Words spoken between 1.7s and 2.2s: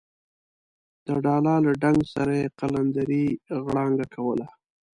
ډنګ